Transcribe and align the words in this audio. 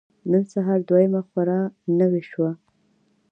نن 0.31 0.43
سهار 0.53 0.79
دويمه 0.89 1.21
خور 1.27 1.45
را 1.51 1.59
نوې 1.99 2.21
شوه. 2.31 2.51